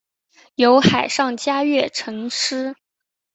[0.55, 2.73] 有海上嘉月尘诗。